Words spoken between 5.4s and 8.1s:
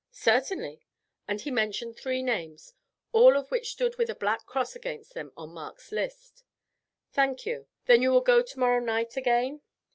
Mark's list. "Thank you. Then you